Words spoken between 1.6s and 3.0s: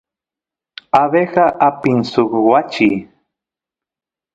apin suk wachi